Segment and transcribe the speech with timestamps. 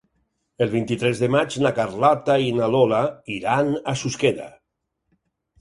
[0.65, 3.03] El vint-i-tres de maig na Carlota i na Lola
[3.37, 4.49] iran a Susqueda.